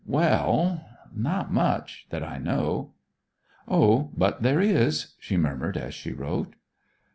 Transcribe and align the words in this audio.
'Well 0.07 0.83
not 1.15 1.53
much, 1.53 2.07
that 2.09 2.23
I 2.23 2.39
know.' 2.39 2.93
'O, 3.67 4.09
but 4.17 4.41
there 4.41 4.59
is,' 4.59 5.13
she 5.19 5.37
murmured 5.37 5.77
as 5.77 5.93
she 5.93 6.11
wrote. 6.11 6.55